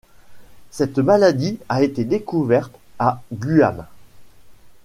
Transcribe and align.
Cette 0.71 0.97
maladie 0.97 1.59
a 1.69 1.83
été 1.83 2.05
découverte 2.05 2.75
à 2.97 3.21
Guam. 3.31 3.85